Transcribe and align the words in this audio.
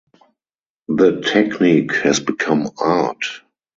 The 0.87 1.21
technique 1.21 1.93
has 1.97 2.19
become 2.19 2.71
art. 2.79 3.23